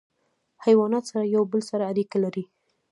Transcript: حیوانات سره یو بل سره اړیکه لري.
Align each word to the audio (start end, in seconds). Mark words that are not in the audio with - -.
حیوانات 0.65 1.03
سره 1.11 1.25
یو 1.35 1.43
بل 1.51 1.61
سره 1.69 1.83
اړیکه 1.91 2.17
لري. 2.23 2.43